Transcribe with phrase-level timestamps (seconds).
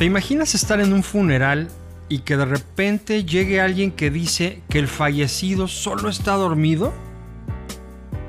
[0.00, 1.68] ¿Te imaginas estar en un funeral
[2.08, 6.94] y que de repente llegue alguien que dice que el fallecido solo está dormido?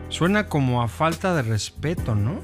[0.10, 2.42] Suena como a falta de respeto, ¿no?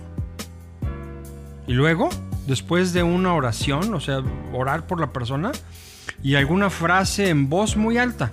[1.67, 2.07] Y luego,
[2.47, 5.51] después de una oración, o sea, orar por la persona,
[6.23, 8.31] y alguna frase en voz muy alta,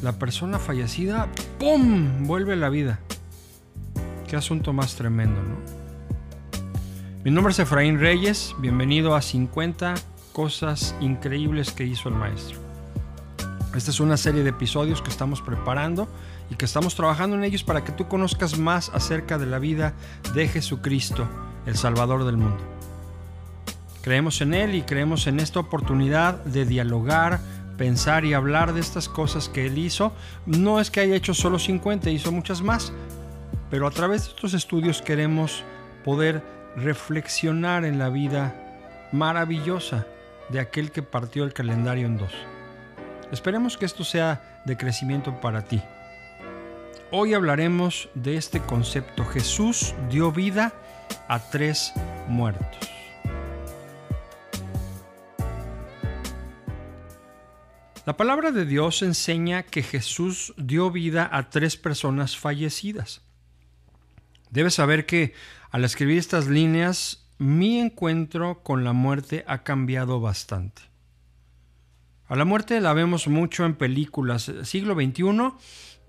[0.00, 1.26] la persona fallecida,
[1.58, 3.00] ¡pum!, vuelve a la vida.
[4.28, 5.77] Qué asunto más tremendo, ¿no?
[7.28, 9.96] Mi nombre es Efraín Reyes, bienvenido a 50
[10.32, 12.58] cosas increíbles que hizo el maestro.
[13.76, 16.08] Esta es una serie de episodios que estamos preparando
[16.48, 19.92] y que estamos trabajando en ellos para que tú conozcas más acerca de la vida
[20.32, 21.28] de Jesucristo,
[21.66, 22.64] el Salvador del mundo.
[24.00, 27.40] Creemos en Él y creemos en esta oportunidad de dialogar,
[27.76, 30.14] pensar y hablar de estas cosas que Él hizo.
[30.46, 32.90] No es que haya hecho solo 50, hizo muchas más,
[33.68, 35.62] pero a través de estos estudios queremos
[36.06, 38.54] poder reflexionar en la vida
[39.12, 40.06] maravillosa
[40.48, 42.32] de aquel que partió el calendario en dos.
[43.30, 45.82] Esperemos que esto sea de crecimiento para ti.
[47.10, 49.24] Hoy hablaremos de este concepto.
[49.24, 50.72] Jesús dio vida
[51.26, 51.92] a tres
[52.26, 52.90] muertos.
[58.04, 63.27] La palabra de Dios enseña que Jesús dio vida a tres personas fallecidas.
[64.50, 65.34] Debes saber que
[65.70, 70.82] al escribir estas líneas, mi encuentro con la muerte ha cambiado bastante.
[72.26, 74.52] A la muerte la vemos mucho en películas.
[74.64, 75.52] Siglo XXI,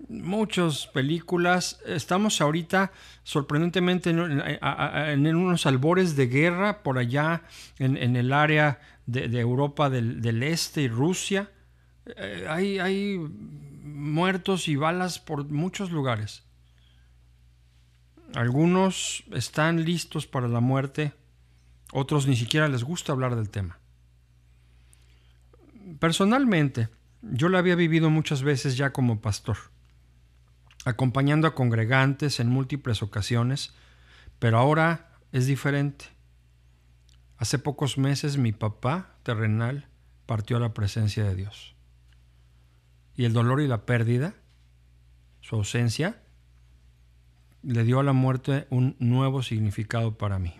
[0.08, 1.80] muchas películas.
[1.86, 7.42] Estamos ahorita sorprendentemente en, unos albores de guerra por allá
[7.78, 11.50] en, el área de, Europa del, Este y Rusia.
[12.16, 13.18] Eh, hay, hay
[13.82, 16.42] muertos y balas por muchos lugares.
[18.34, 21.12] Algunos están listos para la muerte,
[21.92, 23.78] otros ni siquiera les gusta hablar del tema.
[25.98, 26.88] Personalmente,
[27.22, 29.56] yo la había vivido muchas veces ya como pastor,
[30.84, 33.74] acompañando a congregantes en múltiples ocasiones,
[34.38, 36.06] pero ahora es diferente.
[37.36, 39.88] Hace pocos meses mi papá terrenal
[40.26, 41.74] partió a la presencia de Dios.
[43.16, 44.34] Y el dolor y la pérdida,
[45.40, 46.22] su ausencia,
[47.62, 50.54] le dio a la muerte un nuevo significado para mí.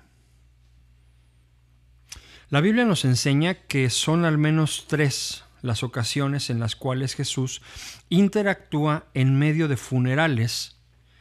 [2.50, 7.62] La Biblia nos enseña que son al menos tres las ocasiones en las cuales Jesús
[8.08, 10.76] interactúa en medio de funerales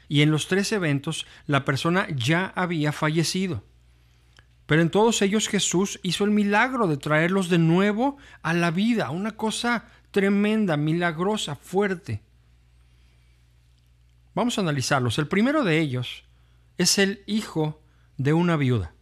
[0.07, 3.63] y en los tres eventos la persona ya había fallecido.
[4.65, 9.09] Pero en todos ellos Jesús hizo el milagro de traerlos de nuevo a la vida,
[9.09, 12.21] una cosa tremenda, milagrosa, fuerte.
[14.39, 15.19] Vamos a analizarlos.
[15.19, 16.23] El primero de ellos
[16.77, 17.81] es el hijo
[18.15, 18.93] de una viuda.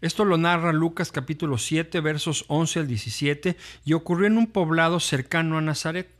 [0.00, 4.98] Esto lo narra Lucas capítulo 7 versos 11 al 17 y ocurrió en un poblado
[4.98, 6.10] cercano a Nazaret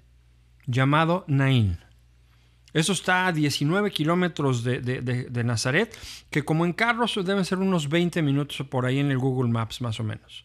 [0.65, 1.81] llamado Naín.
[2.73, 5.93] Eso está a 19 kilómetros de, de, Nazaret,
[6.31, 9.81] que como en carros deben ser unos 20 minutos por ahí en el Google Maps
[9.81, 10.45] más o menos.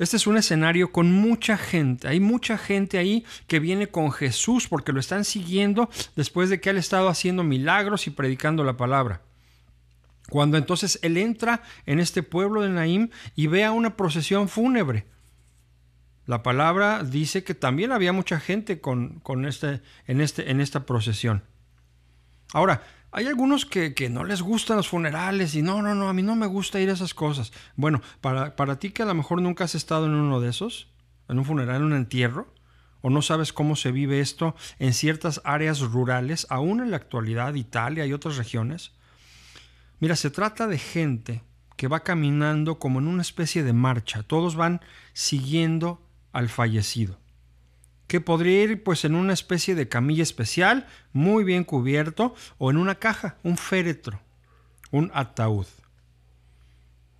[0.00, 2.08] Este es un escenario con mucha gente.
[2.08, 6.70] Hay mucha gente ahí que viene con Jesús porque lo están siguiendo después de que
[6.70, 9.20] él ha estado haciendo milagros y predicando la palabra.
[10.30, 15.04] Cuando entonces él entra en este pueblo de Naim y ve a una procesión fúnebre.
[16.24, 21.44] La palabra dice que también había mucha gente con, este, en, este, en esta procesión.
[22.54, 22.82] Ahora,
[23.12, 26.36] hay algunos que, no les gustan los funerales y no, no, no, a mí no
[26.36, 27.52] me gusta ir a esas cosas.
[27.76, 30.88] Bueno, para, para ti que a lo mejor nunca has estado en uno de esos,
[31.28, 32.52] en un funeral, en un entierro,
[33.02, 37.54] o no sabes cómo se vive esto en ciertas áreas rurales, aún en la actualidad,
[37.54, 38.92] Italia y otras regiones.
[39.98, 41.42] Mira, se trata de gente
[41.76, 44.80] que va caminando como en una especie de marcha, todos van
[45.14, 47.18] siguiendo al fallecido
[48.10, 52.76] que podría ir pues en una especie de camilla especial, muy bien cubierto, o en
[52.76, 54.20] una caja, un féretro,
[54.90, 55.68] un ataúd,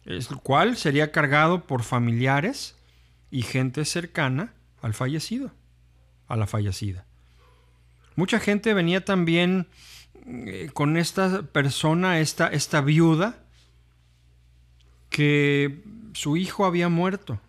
[0.05, 2.75] el cual sería cargado por familiares
[3.31, 4.53] y gente cercana
[4.83, 5.53] al fallecido,
[6.27, 7.07] a la fallecida.
[8.17, 9.69] Mucha gente venía también
[10.27, 13.45] eh, con esta persona, esta, esta viuda,
[15.09, 15.85] que
[16.15, 17.41] su hijo había muerto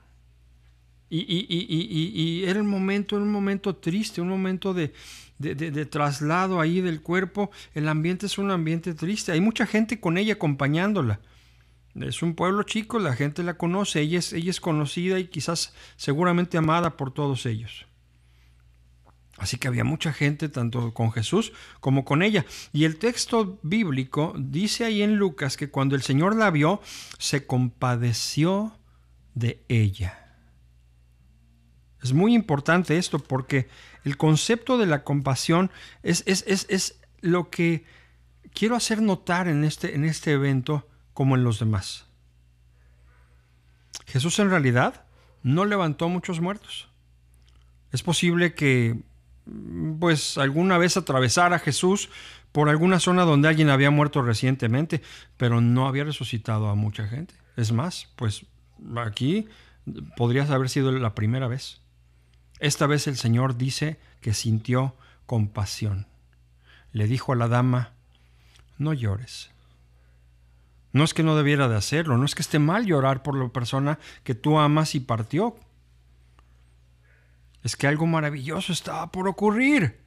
[1.11, 4.93] y, era el momento, un momento triste, un momento de,
[5.87, 7.51] traslado ahí del cuerpo.
[7.73, 9.31] El ambiente es un ambiente triste.
[9.33, 11.19] Hay mucha gente con ella acompañándola.
[11.95, 15.73] Es un pueblo chico, la gente la conoce, ella es, ella es conocida y quizás
[15.97, 17.85] seguramente amada por todos ellos.
[19.37, 22.45] Así que había mucha gente, tanto con Jesús como con ella.
[22.71, 26.79] Y el texto bíblico dice ahí en Lucas que cuando el Señor la vio,
[27.17, 28.77] se compadeció
[29.33, 30.30] de ella.
[32.01, 33.69] Es muy importante esto porque
[34.03, 35.71] el concepto de la compasión
[36.03, 37.85] es, es, es, lo que
[38.53, 42.07] quiero hacer notar en este, en este evento como en los demás.
[44.07, 45.05] Jesús en realidad
[45.43, 46.89] no levantó muchos muertos.
[47.91, 48.99] Es posible que
[49.99, 52.09] pues alguna vez atravesara Jesús
[52.51, 55.01] por alguna zona donde alguien había muerto recientemente,
[55.37, 57.33] pero no había resucitado a mucha gente.
[57.55, 58.45] Es más, pues
[58.97, 59.47] aquí
[60.17, 61.80] podría haber sido la primera vez.
[62.61, 66.05] Esta vez el Señor dice que sintió compasión.
[66.93, 67.93] Le dijo a la dama,
[68.77, 69.49] no llores.
[70.93, 73.49] No es que no debiera de hacerlo, no es que esté mal llorar por la
[73.49, 75.55] persona que tú amas y partió.
[77.63, 79.99] Es que algo maravilloso estaba por ocurrir.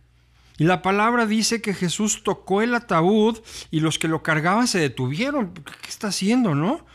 [0.56, 3.40] Y la palabra dice que Jesús tocó el ataúd
[3.72, 5.52] y los que lo cargaban se detuvieron.
[5.54, 6.86] ¿Qué está haciendo, no?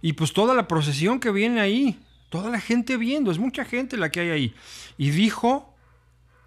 [0.00, 1.98] Y pues toda la procesión que viene ahí,
[2.32, 4.54] toda la gente viendo, es mucha gente la que hay ahí.
[4.96, 5.76] Y dijo,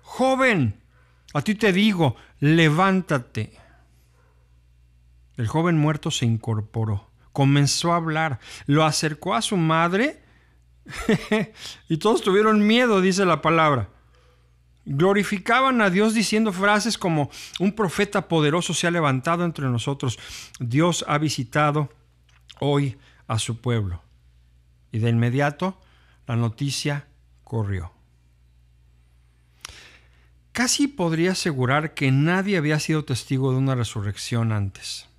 [0.01, 0.81] joven,
[1.35, 3.53] a ti te digo, levántate.
[5.37, 10.23] El joven muerto se incorporó, comenzó a hablar, lo acercó a su madre
[11.87, 13.89] y todos tuvieron miedo, dice la palabra.
[14.85, 17.29] Glorificaban a Dios diciendo frases como
[17.59, 20.17] un profeta poderoso se ha levantado entre nosotros.
[20.59, 21.93] Dios ha visitado
[22.59, 22.97] hoy
[23.27, 24.04] a su pueblo.
[24.95, 25.77] Y de inmediato
[26.25, 27.05] la noticia
[27.43, 27.91] corrió.
[30.53, 35.09] Casi podría asegurar que nadie había sido testigo de una resurrección antes.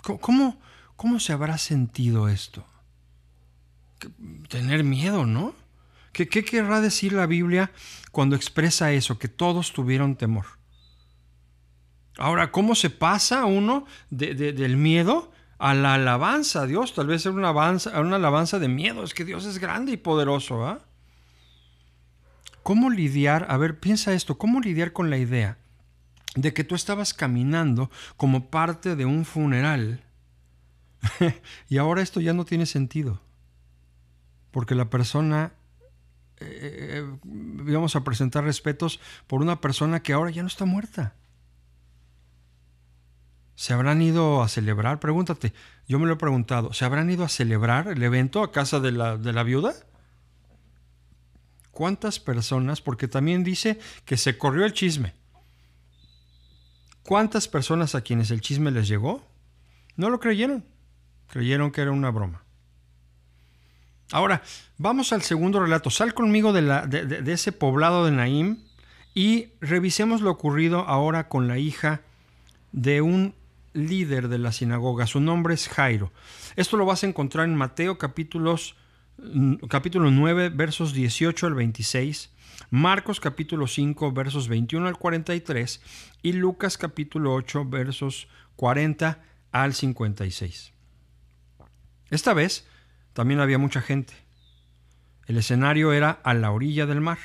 [0.00, 0.58] ¿Cómo,
[0.96, 2.64] cómo se habrá sentido esto?
[4.48, 5.54] Tener miedo, ¿no?
[6.12, 7.72] ¿Qué, querrá decir la Biblia
[8.10, 10.46] cuando expresa eso, que todos tuvieron temor?
[12.16, 15.33] Ahora, ¿cómo se pasa uno del miedo
[15.64, 16.92] a la alabanza a Dios?
[16.92, 19.02] Tal vez es una alabanza, una alabanza de miedo.
[19.02, 20.66] Es que Dios es grande y poderoso.
[20.66, 20.80] ¿ah?
[22.62, 23.46] ¿Cómo lidiar?
[23.48, 24.36] A ver, piensa esto.
[24.36, 25.56] ¿Cómo lidiar con la idea
[26.36, 30.04] de que tú estabas caminando como parte de un funeral
[31.70, 33.22] y ahora esto ya no tiene sentido?
[34.50, 35.54] Porque la persona
[36.40, 37.06] eh,
[37.66, 41.14] íbamos a presentar respetos por una persona que ahora ya no está muerta.
[43.56, 45.00] ¿Se habrán ido a celebrar?
[45.00, 45.52] Pregúntate,
[45.86, 48.92] yo me lo he preguntado, ¿se habrán ido a celebrar el evento a casa de
[48.92, 49.74] la, de la viuda?
[51.70, 52.80] ¿Cuántas personas?
[52.80, 55.12] Porque también dice que se corrió el chisme.
[57.02, 59.26] ¿Cuántas personas a quienes el chisme les llegó?
[59.96, 60.64] No lo creyeron.
[61.28, 62.44] Creyeron que era una broma.
[64.12, 64.42] Ahora,
[64.78, 65.90] vamos al segundo relato.
[65.90, 68.58] Sal conmigo de, la, de, ese poblado de Naim
[69.14, 72.02] y revisemos lo ocurrido ahora con la hija
[72.72, 73.34] de un
[73.74, 75.06] líder de la sinagoga.
[75.06, 76.12] Su nombre es Jairo.
[76.56, 78.76] Esto lo vas a encontrar en Mateo capítulos,
[79.18, 82.30] mm, capítulo 9, versos 18 al 26,
[82.70, 85.82] Marcos capítulo 5, versos 21 al 43
[86.22, 89.22] y Lucas capítulo 8, versos 40
[89.52, 90.72] al 56.
[92.10, 92.66] Esta vez,
[93.12, 94.14] también había mucha gente.
[95.26, 97.18] El escenario era a la orilla del mar.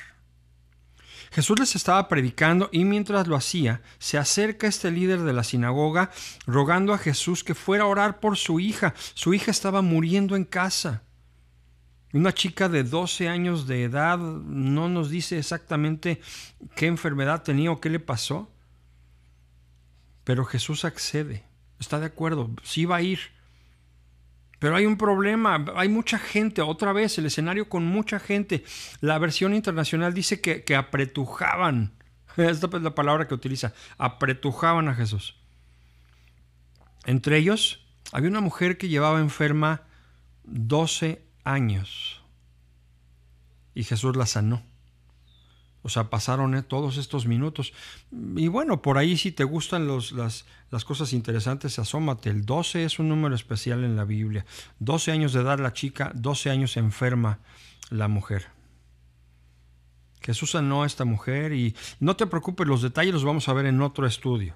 [1.32, 6.12] Jesús les estaba predicando y mientras lo hacía, se acerca este líder de la sinagoga
[6.48, 8.94] rogando a Jesús que fuera a orar por su hija.
[9.14, 11.04] Su hija estaba muriendo en casa.
[12.12, 16.20] Una chica de 12 años de edad no nos dice exactamente
[16.76, 18.52] qué enfermedad tenía o qué le pasó.
[20.24, 21.44] Pero Jesús accede,
[21.80, 23.20] está de acuerdo, sí va a ir.
[24.60, 28.64] Pero hay un problema, hay mucha gente, otra vez el escenario con mucha gente.
[29.00, 31.94] La versión internacional dice que, apretujaban,
[32.38, 35.36] esta es la palabra que utiliza, apretujaban a Jesús.
[37.06, 39.84] Entre ellos había una mujer que llevaba enferma
[40.44, 42.22] 12 años
[43.74, 44.62] y Jesús la sanó.
[45.82, 47.74] O sea, pasaron eh, todos estos minutos.
[48.36, 52.30] Y bueno, por ahí si te gustan las, las, cosas interesantes, asómate.
[52.30, 54.46] El 12 es un número especial en la Biblia.
[54.80, 57.40] 12 años de edad la chica, 12 años enferma
[57.90, 58.48] la mujer.
[60.22, 63.66] Jesús sanó a esta mujer y no te preocupes, los detalles los vamos a ver
[63.66, 64.56] en otro estudio.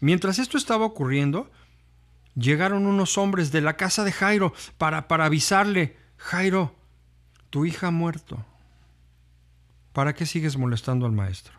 [0.00, 1.50] Mientras esto estaba ocurriendo,
[2.36, 6.74] llegaron unos hombres de la casa de Jairo para, para avisarle, Jairo,
[7.48, 8.44] tu hija ha muerto
[9.94, 11.54] ¿para qué sigues molestando al maestro?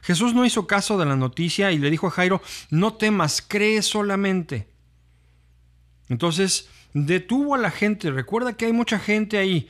[0.00, 3.82] Jesús no hizo caso de la noticia y le dijo a Jairo, no temas, cree
[3.82, 4.68] solamente.
[6.08, 9.68] Entonces detuvo a la gente, recuerda que hay mucha gente ahí.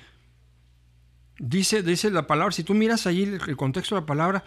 [1.40, 4.45] Dice, dice la palabra, si tú miras allí el, contexto de la palabra,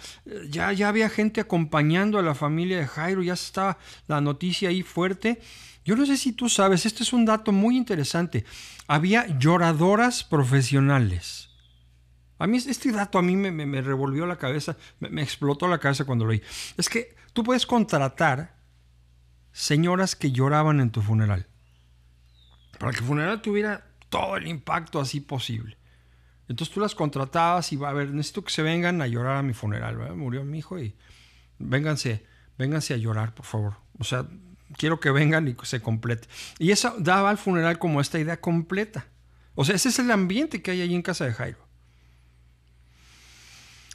[0.50, 3.78] ya, ya había gente acompañando a la familia de Jairo, ya estaba
[4.08, 5.42] la noticia ahí fuerte
[5.86, 8.46] Yo no sé si tú sabes, este es un dato muy interesante.
[8.88, 11.51] Había lloradoras profesionales.
[12.42, 16.26] A mí este dato a mí me, revolvió la cabeza, me, explotó la cabeza cuando
[16.26, 16.42] lo oí.
[16.76, 18.56] Es que tú puedes contratar
[19.52, 21.46] señoras que lloraban en tu funeral.
[22.80, 25.78] Para que el funeral tuviera todo el impacto así posible.
[26.48, 29.44] Entonces tú las contratabas y va a ver, necesito que se vengan a llorar a
[29.44, 30.16] mi funeral.
[30.16, 30.96] Murió mi hijo y
[31.60, 32.26] vénganse,
[32.58, 33.76] vénganse a llorar, por favor.
[34.00, 34.26] O sea,
[34.78, 36.28] quiero que vengan y se complete.
[36.58, 39.06] Y eso daba al funeral como esta idea completa.
[39.54, 41.71] O sea, ese es el ambiente que hay allí en casa de Jairo.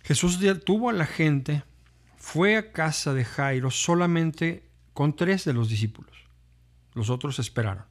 [0.07, 1.65] Jesús tuvo a la gente,
[2.17, 6.15] fue a casa de Jairo solamente con tres de los discípulos.
[6.95, 7.85] Los otros esperaron.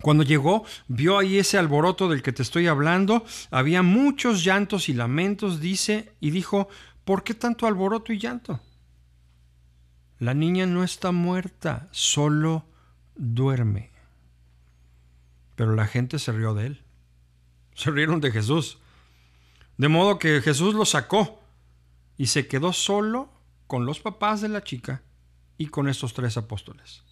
[0.00, 3.24] Cuando llegó, vio ahí ese alboroto del que te estoy hablando.
[3.50, 6.68] Había muchos llantos y lamentos, dice, y dijo,
[7.04, 8.60] ¿por qué tanto alboroto y llanto?
[10.20, 12.64] La niña no está muerta, solo
[13.16, 13.90] duerme.
[15.56, 16.82] Pero la gente se rió de él.
[17.74, 18.78] Se rieron de Jesús.
[19.82, 21.42] De modo que Jesús lo sacó
[22.16, 23.32] y se quedó solo
[23.66, 25.02] con los papás de la chica
[25.58, 27.02] y con estos tres apóstoles.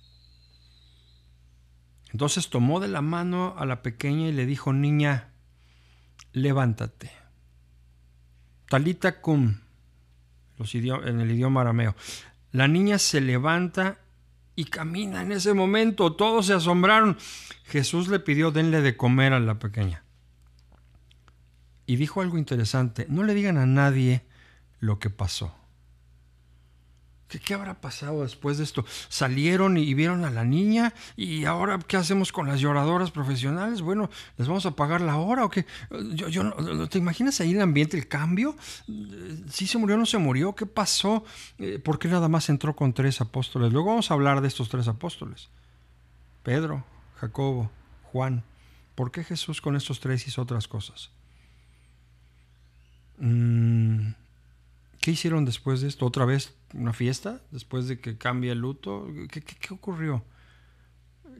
[2.12, 5.32] Entonces tomó de la mano a la pequeña y le dijo, niña,
[6.32, 7.10] levántate.
[8.68, 9.62] Talita cum,
[10.56, 11.96] en el idioma arameo.
[12.52, 13.98] La niña se levanta
[14.54, 16.14] y camina en ese momento.
[16.14, 17.18] Todos se asombraron.
[17.64, 20.04] Jesús le pidió denle de comer a la pequeña.
[21.90, 23.06] Y dijo algo interesante.
[23.08, 24.22] No le digan a nadie
[24.78, 25.52] lo que pasó.
[27.26, 28.84] ¿Qué, habrá pasado después de esto?
[29.08, 33.82] Salieron y vieron a la niña y ahora ¿qué hacemos con las lloradoras profesionales?
[33.82, 35.66] Bueno, ¿les vamos a pagar la hora o qué?
[36.14, 38.54] Yo, yo, ¿Te imaginas ahí el ambiente, el cambio?
[39.50, 40.54] ¿Sí se murió o no se murió?
[40.54, 41.24] ¿Qué pasó?
[41.58, 43.72] Eh, ¿Por qué nada más entró con tres apóstoles?
[43.72, 45.48] Luego vamos a hablar de estos tres apóstoles.
[46.44, 46.84] Pedro,
[47.16, 47.68] Jacobo,
[48.12, 48.44] Juan.
[48.94, 51.10] ¿Por qué Jesús con estos tres hizo otras cosas?
[53.20, 54.14] Mm,
[55.00, 56.04] ¿Qué hicieron después de esto?
[56.04, 57.40] ¿Otra vez una fiesta?
[57.50, 59.06] ¿Después de que cambia el luto?
[59.30, 60.24] ¿Qué, ocurrió?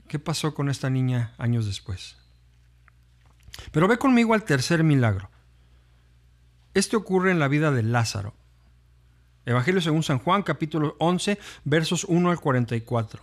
[0.09, 2.17] ¿Qué pasó con esta niña años después?
[3.73, 5.31] Pero ve conmigo al tercer milagro.
[6.73, 8.35] Este ocurre en la vida de Lázaro.
[9.45, 13.23] Evangelio según San Juan, capítulo 11, versos 1 al 44.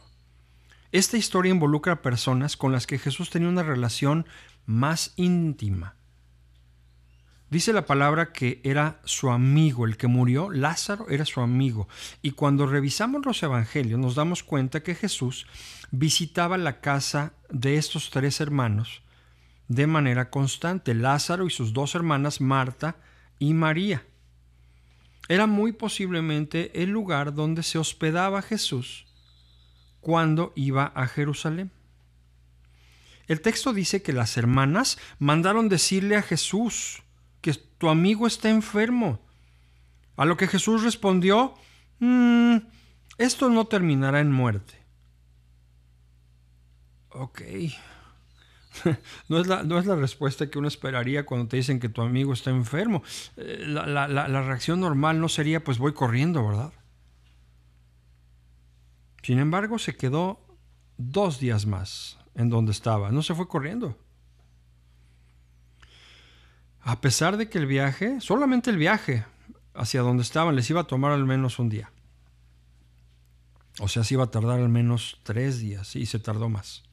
[0.91, 4.27] Esta historia involucra a personas con las que Jesús tenía una relación
[4.65, 5.96] más íntima.
[7.49, 11.87] Dice la palabra que era su amigo, el que murió, Lázaro era su amigo.
[12.21, 15.47] Y cuando revisamos los evangelios nos damos cuenta que Jesús
[15.91, 19.01] visitaba la casa de estos tres hermanos
[19.67, 22.97] de manera constante, Lázaro y sus dos hermanas, Marta
[23.39, 24.05] y María.
[25.27, 29.05] Era muy posiblemente el lugar donde se hospedaba Jesús
[29.99, 31.71] cuando iba a Jerusalén.
[33.27, 37.03] El texto dice que las hermanas mandaron decirle a Jesús,
[37.77, 39.19] tu amigo está enfermo.
[40.15, 41.53] A lo que Jesús respondió,
[41.99, 42.57] mm,
[43.17, 44.73] esto no terminará en muerte.
[47.09, 47.41] Ok.
[49.27, 52.03] No es, la, no es, la, respuesta que uno esperaría cuando te dicen que tu
[52.03, 53.01] amigo está enfermo.
[53.35, 56.71] Eh, la, la reacción normal no sería, pues voy corriendo, ¿verdad?
[59.23, 60.45] Sin embargo, se quedó
[60.97, 63.11] dos días más en donde estaba.
[63.11, 63.97] No se fue corriendo.
[66.87, 69.25] A pesar de que el viaje, solamente el viaje
[69.73, 71.91] hacia donde estaban, les iba a tomar al menos un día.
[73.81, 76.83] O sea, se iba a tardar al menos tres días y se tardó más.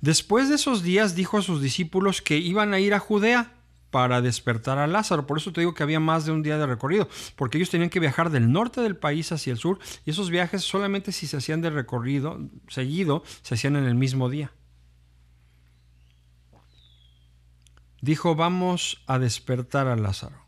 [0.00, 3.52] Después de esos días dijo a sus discípulos que iban a ir a Judea
[3.90, 5.26] para despertar a Lázaro.
[5.26, 7.90] Por eso te digo que había más de un día de recorrido, porque ellos tenían
[7.90, 11.36] que viajar del norte del país hacia el sur y esos viajes solamente si se
[11.36, 14.50] hacían de recorrido seguido, se hacían en el mismo día.
[18.06, 20.46] Dijo, vamos a despertar a Lázaro.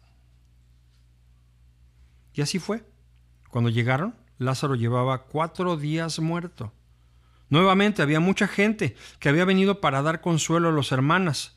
[2.32, 2.84] Y así fue.
[3.50, 6.72] Cuando llegaron, Lázaro llevaba cuatro días muerto.
[7.50, 11.56] Nuevamente había mucha gente que había venido para dar consuelo a los hermanas.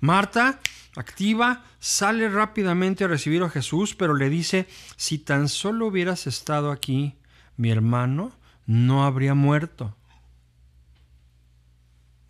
[0.00, 0.60] Marta,
[0.96, 6.70] activa, sale rápidamente a recibir a Jesús, pero le dice, si tan solo hubieras estado
[6.70, 7.18] aquí,
[7.56, 8.32] mi hermano
[8.66, 9.96] no habría muerto.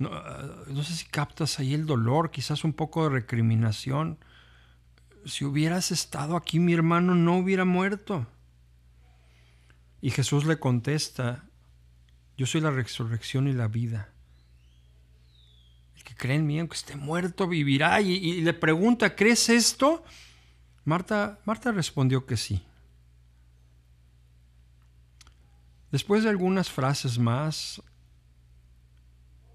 [0.00, 4.19] No, sé si captas ahí el dolor, quizás un poco de recriminación.
[5.26, 8.26] Si hubieras estado aquí, mi hermano no hubiera muerto.
[10.00, 11.45] Y Jesús le contesta,
[12.38, 14.09] yo soy la resurrección y la vida.
[15.95, 18.00] El que cree en mí, aunque esté muerto, vivirá.
[18.00, 20.02] Y, y le pregunta, ¿crees esto?
[20.87, 22.64] Marta, Marta respondió que sí.
[25.90, 27.83] Después de algunas frases más,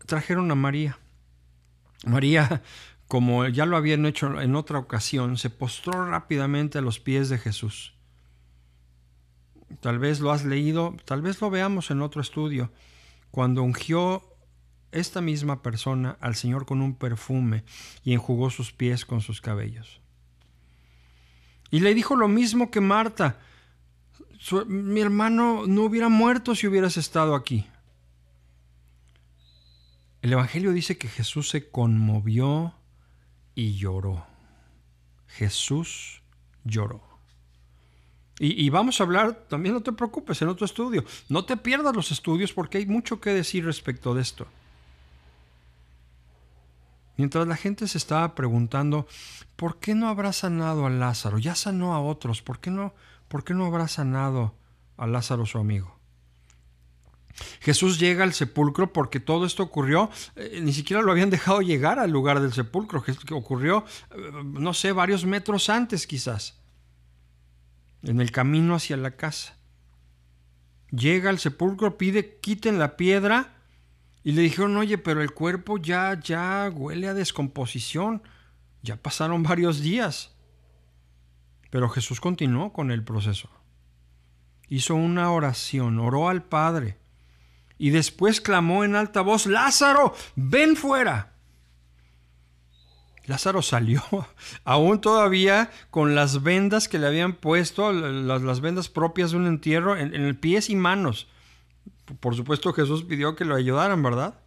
[0.06, 1.00] trajeron a María.
[2.06, 2.62] María,
[3.08, 7.38] como ya lo habían hecho en otra ocasión, se postró rápidamente a los pies de
[7.38, 7.94] Jesús.
[9.80, 12.72] Tal vez lo has leído, tal vez lo veamos en otro estudio,
[13.32, 14.24] cuando ungió
[14.92, 17.64] esta misma persona al Señor con un perfume
[18.04, 20.02] y enjugó sus pies con sus cabellos.
[21.70, 23.40] Y le dijo lo mismo que Marta,
[24.68, 27.68] mi hermano no hubiera muerto si hubieras estado aquí.
[30.26, 32.74] El Evangelio dice que Jesús se conmovió
[33.54, 34.26] y lloró.
[35.28, 36.24] Jesús
[36.64, 37.04] lloró.
[38.40, 41.06] Y, vamos a hablar, también no te preocupes, en otro estudio.
[41.30, 44.48] No te pierdas los estudios porque hay mucho que decir respecto de esto.
[47.18, 49.06] Mientras la gente se estaba preguntando,
[49.56, 51.38] ¿por qué no habrá sanado a Lázaro?
[51.38, 52.96] Ya sanó a otros, ¿por qué no,
[53.28, 54.56] por qué no habrá sanado
[54.98, 55.95] a Lázaro su amigo?
[57.60, 62.00] Jesús llega al sepulcro porque todo esto ocurrió, eh, ni siquiera lo habían dejado llegar
[62.00, 66.60] al lugar del sepulcro, que ocurrió, eh, no sé, varios metros antes quizás,
[68.04, 69.58] en el camino hacia la casa.
[70.92, 73.52] Llega al sepulcro, pide, quiten la piedra,
[74.24, 78.24] y le dijeron, oye, pero el cuerpo ya, ya huele a descomposición,
[78.82, 80.36] ya pasaron varios días.
[81.70, 83.50] Pero Jesús continuó con el proceso.
[84.68, 86.98] Hizo una oración, oró al Padre
[87.78, 91.34] y después clamó en alta voz, Lázaro, ven fuera.
[93.26, 94.04] Lázaro salió,
[94.64, 99.98] aún todavía con las vendas que le habían puesto, las, vendas propias de un entierro,
[99.98, 101.28] en, en pies y manos.
[102.20, 104.40] Por supuesto Jesús pidió que lo ayudaran, ¿verdad?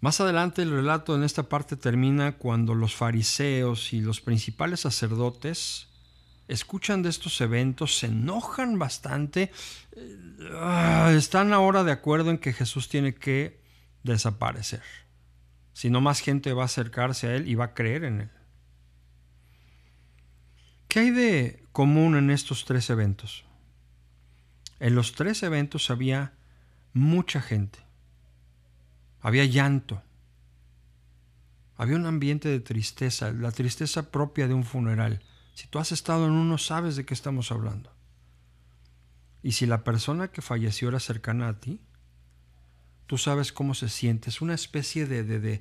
[0.00, 5.88] Más adelante el relato en esta parte termina cuando los fariseos y los principales sacerdotes
[6.48, 9.50] escuchan de estos eventos, se enojan bastante,
[9.96, 13.60] eh, están ahora de acuerdo en que Jesús tiene que
[14.02, 14.82] desaparecer.
[15.72, 18.30] Si no más gente va a acercarse a Él y va a creer en Él.
[20.88, 23.44] ¿Qué hay de común en estos tres eventos?
[24.78, 26.34] En los tres eventos había
[26.92, 27.80] mucha gente.
[29.20, 30.02] Había llanto.
[31.76, 35.20] Había un ambiente de tristeza, la tristeza propia de un funeral
[35.54, 37.90] si tú has estado en uno, sabes de qué estamos hablando.
[39.42, 41.80] Y si la persona que falleció era cercana a ti,
[43.06, 44.30] tú sabes cómo se siente.
[44.30, 45.60] Es una especie de, de,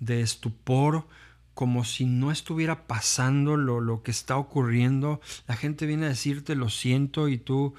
[0.00, 1.06] de, estupor,
[1.52, 5.20] como si no estuviera pasando lo, lo, que está ocurriendo.
[5.46, 7.74] La gente viene a decirte lo siento y tú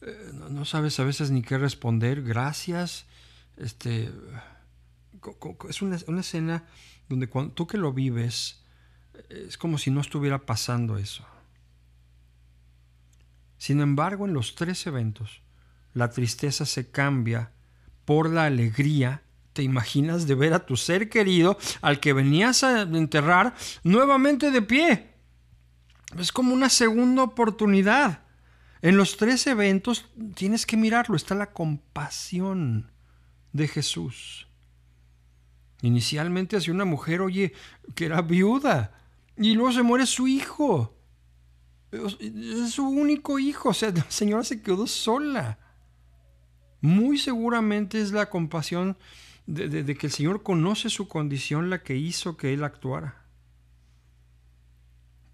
[0.00, 2.22] eh, no, sabes a veces ni qué responder.
[2.22, 3.06] Gracias.
[3.56, 4.10] Este,
[5.68, 6.64] es una, una escena
[7.08, 8.63] donde cuando, tú que lo vives,
[9.28, 11.24] es como si no estuviera pasando eso.
[13.58, 15.40] Sin embargo, en los tres eventos,
[15.92, 17.52] la tristeza se cambia
[18.04, 19.22] por la alegría.
[19.52, 24.62] Te imaginas de ver a tu ser querido, al que venías a enterrar, nuevamente de
[24.62, 25.10] pie.
[26.18, 28.20] Es como una segunda oportunidad.
[28.82, 32.90] En los tres eventos tienes que mirarlo, está la compasión
[33.52, 34.46] de Jesús.
[35.80, 37.54] Inicialmente hacia una mujer, oye,
[37.94, 38.92] que era viuda,
[39.36, 40.94] y luego se muere su hijo.
[41.90, 43.70] Es su único hijo.
[43.70, 45.58] O sea, la señora se quedó sola.
[46.80, 48.96] Muy seguramente es la compasión
[49.46, 53.24] de, que el Señor conoce su condición la que hizo que Él actuara.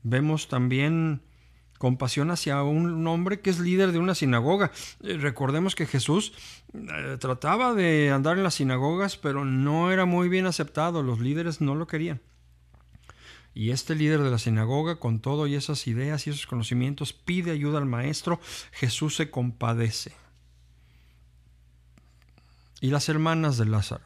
[0.02, 1.22] Vemos también
[1.78, 4.70] compasión hacia un hombre que es líder de una sinagoga.
[5.02, 6.32] Eh, recordemos que Jesús
[6.74, 11.02] eh, trataba de andar en las sinagogas, pero no era muy bien aceptado.
[11.02, 12.20] Los líderes no lo querían.
[13.54, 17.50] Y este líder de la sinagoga, con todo y esas ideas y esos conocimientos, pide
[17.50, 18.40] ayuda al maestro.
[18.72, 20.12] Jesús se compadece.
[22.80, 24.04] Y las hermanas de Lázaro,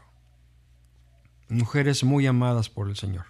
[1.48, 3.26] mujeres muy amadas por el Señor,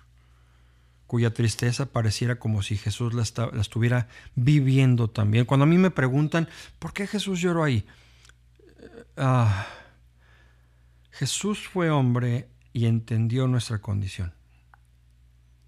[1.06, 3.22] cuya tristeza pareciera como si Jesús la,
[3.60, 5.44] estuviera viviendo también.
[5.44, 6.48] Cuando a mí me preguntan,
[6.78, 7.84] ¿por qué Jesús lloró ahí?
[9.16, 9.66] Ah,
[11.10, 14.32] Jesús fue hombre y entendió nuestra condición.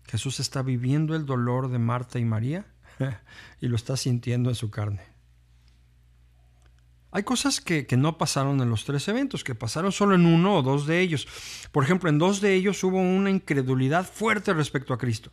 [0.09, 2.67] Jesús está viviendo el dolor de Marta y María
[3.61, 5.03] y lo está sintiendo en su carne.
[7.17, 10.63] Hay cosas que, no pasaron en los tres eventos, que pasaron solo en uno o
[10.63, 11.27] dos de ellos.
[11.73, 15.31] Por ejemplo, en dos de ellos hubo una incredulidad fuerte respecto a Cristo.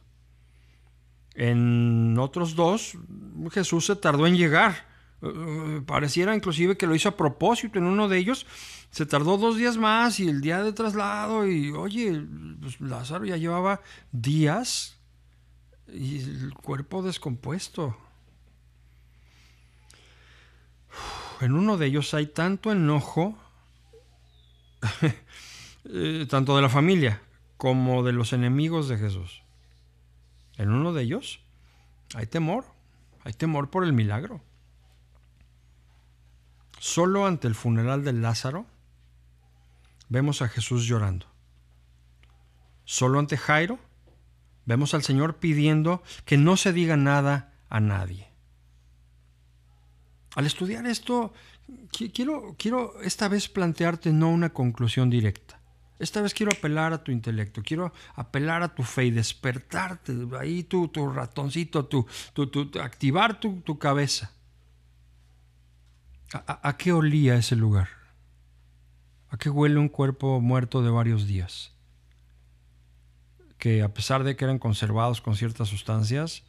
[1.36, 2.98] En otros dos,
[3.52, 4.93] Jesús se tardó en llegar.
[5.26, 7.80] Eh, pareciera inclusive que lo hizo a propósito.
[7.80, 8.46] En uno de ellos
[8.92, 12.22] se tardó dos días más y el día de traslado y oye,
[12.60, 13.82] pues Lázaro ya llevaba
[14.12, 15.00] días
[15.88, 17.98] y el cuerpo descompuesto.
[21.40, 23.38] en uno de ellos hay tanto enojo,
[25.86, 27.22] eh, tanto de la familia
[27.58, 29.44] como de los enemigos de Jesús.
[30.58, 31.40] En uno de ellos
[32.14, 32.66] hay temor,
[33.24, 34.42] hay temor por el milagro.
[36.86, 38.66] Solo ante el funeral de Lázaro
[40.10, 41.28] vemos a Jesús llorando.
[42.84, 43.80] Solo ante Jairo
[44.66, 48.28] vemos al Señor pidiendo que no se diga nada a nadie.
[50.36, 51.34] Al estudiar esto,
[51.90, 55.62] quiero, quiero esta vez plantearte no una conclusión directa.
[56.00, 60.64] Esta vez quiero apelar a tu intelecto, quiero apelar a tu fe y despertarte, ahí
[60.64, 62.06] tu, tu ratoncito, tu,
[62.82, 64.34] activar tu, cabeza.
[66.34, 67.90] ¿A, ¿A qué olía ese lugar?
[69.30, 71.74] ¿A qué huele un cuerpo muerto de varios días?
[73.58, 76.44] Que a pesar de que eran conservados con ciertas sustancias,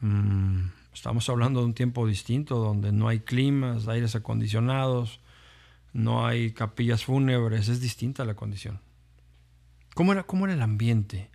[0.00, 5.20] mmm, Estamos hablando de un tiempo distinto donde no hay climas, aires acondicionados,
[5.92, 8.80] no hay capillas fúnebres, es distinta la condición.
[9.94, 11.30] ¿Cómo era, cómo era el ambiente?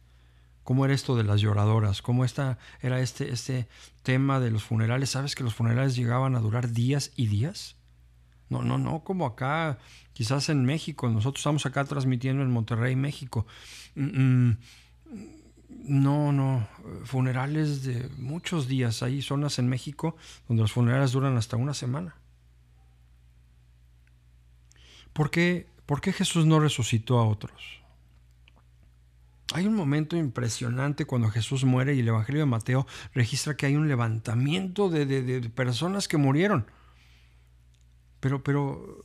[0.68, 2.02] ¿Cómo era esto de las lloradoras?
[2.02, 3.70] ¿Cómo esta, era este, este
[4.04, 5.12] tema de los funerales?
[5.12, 7.78] ¿Sabes que los funerales llegaban a durar días y días?
[8.50, 9.78] No, no, no, como acá,
[10.12, 11.08] quizás en México.
[11.08, 13.48] Nosotros estamos acá transmitiendo en Monterrey, México.
[13.96, 14.58] Mm, mm,
[15.86, 16.68] no, no,
[17.06, 19.02] funerales de muchos días.
[19.04, 20.18] Hay zonas en México
[20.50, 22.18] donde los funerales duran hasta una semana.
[25.14, 27.87] ¿Por qué, ¿Por qué Jesús no resucitó a otros?
[29.54, 33.76] Hay un momento impresionante cuando Jesús muere y el Evangelio de Mateo registra que hay
[33.76, 36.70] un levantamiento de, personas que murieron.
[38.20, 39.04] Pero, pero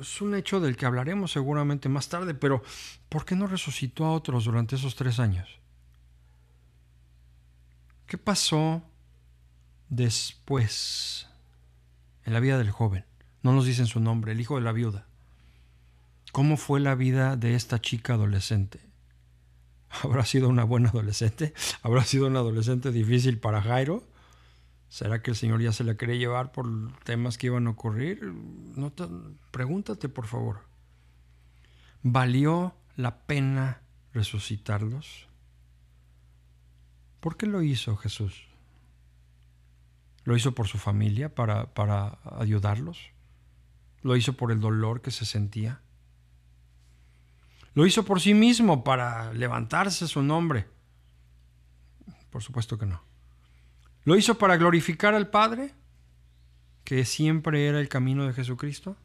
[0.00, 2.62] es un hecho del que hablaremos seguramente más tarde, pero
[3.08, 5.48] ¿por qué no resucitó a otros durante esos tres años?
[8.06, 8.82] ¿Qué pasó
[9.88, 11.28] después
[12.24, 13.06] en la vida del joven?
[13.42, 15.06] No nos dicen su nombre, el hijo de la viuda.
[16.32, 18.85] ¿Cómo fue la vida de esta chica adolescente?
[20.02, 21.54] ¿Habrá sido una buena adolescente?
[21.82, 24.02] ¿Habrá sido una adolescente difícil para Jairo?
[24.88, 26.66] ¿Será que el Señor ya se la quería llevar por
[27.02, 28.22] temas que iban a ocurrir?
[28.22, 28.92] No
[29.50, 30.60] pregúntate, por favor.
[32.02, 33.82] ¿Valió la pena
[34.12, 35.26] resucitarlos?
[37.20, 38.44] ¿Por qué lo hizo Jesús?
[40.24, 43.10] ¿Lo hizo por su familia para, para ayudarlos?
[44.02, 45.80] ¿Lo hizo por el dolor que se sentía?
[47.76, 50.66] ¿Lo hizo por sí mismo para levantarse su nombre?
[52.30, 53.02] Por supuesto que no.
[54.04, 55.74] ¿Lo hizo para glorificar al Padre?
[56.84, 58.96] Que siempre era el camino de Jesucristo.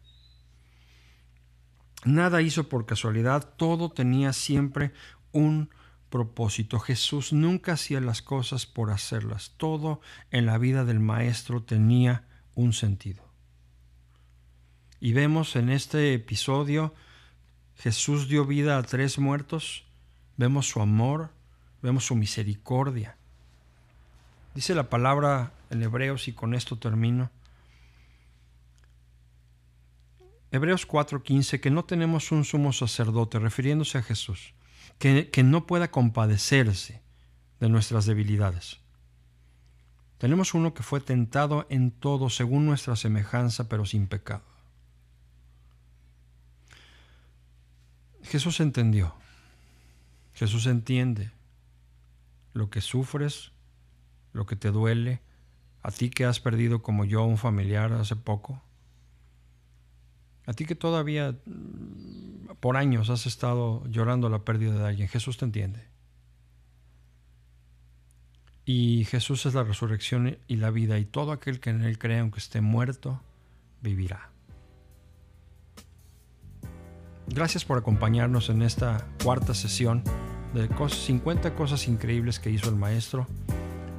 [2.05, 4.93] Nada hizo por casualidad, todo tenía siempre
[5.33, 5.69] un
[6.09, 6.79] propósito.
[6.79, 9.53] Jesús nunca hacía las cosas por hacerlas.
[9.57, 13.21] Todo en la vida del Maestro tenía un sentido.
[15.01, 16.95] Y vemos en este episodio,
[17.81, 19.85] Jesús dio vida a tres muertos,
[20.37, 21.31] vemos su amor,
[21.81, 23.17] vemos su misericordia.
[24.53, 27.31] Dice la palabra en Hebreos y con esto termino.
[30.51, 34.53] Hebreos 4:15, que no tenemos un sumo sacerdote, refiriéndose a Jesús
[35.01, 37.01] que, no pueda compadecerse
[37.59, 38.79] de nuestras debilidades.
[40.19, 44.43] Tenemos uno que fue tentado en todo según nuestra semejanza, pero sin pecado.
[48.31, 49.13] Jesús entendió.
[50.33, 51.31] Jesús entiende
[52.53, 53.51] lo que sufres,
[54.31, 55.19] lo que te duele,
[55.83, 58.63] a ti que has perdido como yo un familiar hace poco,
[60.45, 65.35] a ti que todavía mm, por años has estado llorando la pérdida de alguien, Jesús
[65.35, 65.85] te entiende.
[68.63, 72.19] Y Jesús es la resurrección y la vida, y todo aquel que en Él cree,
[72.19, 73.19] aunque esté muerto,
[73.81, 74.30] vivirá.
[77.33, 80.03] Gracias por acompañarnos en esta cuarta sesión
[80.53, 83.25] de 50 cosas increíbles que hizo el Maestro.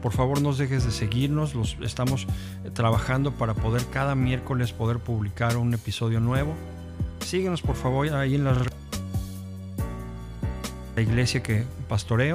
[0.02, 1.54] Por favor, no dejes de seguirnos.
[1.54, 2.26] Los, estamos
[2.64, 6.52] eh, trabajando para poder cada miércoles poder publicar un episodio nuevo.
[7.20, 8.54] Síguenos, por favor, ahí en la,
[10.94, 12.34] la iglesia que pastoreo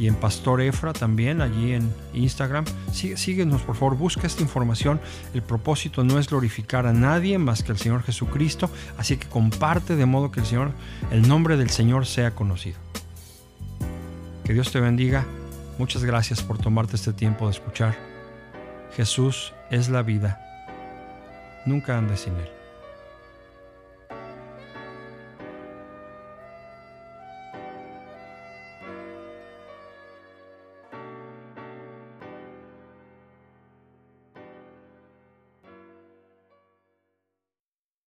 [0.00, 2.64] y en Pastor Efra también, allí en Instagram.
[2.90, 4.98] síguenos, por favor, busca esta información.
[5.34, 9.96] El propósito no es glorificar a nadie más que al Señor Jesucristo, así que comparte
[9.96, 10.72] de modo que el Señor,
[11.10, 12.78] el nombre del Señor sea conocido.
[14.42, 15.26] Que Dios te bendiga.
[15.76, 17.94] Muchas gracias por tomarte este tiempo de escuchar.
[18.96, 20.40] Jesús es la vida.
[21.66, 22.59] Nunca andes sin Él.